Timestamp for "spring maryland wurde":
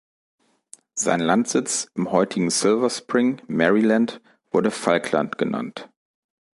2.89-4.71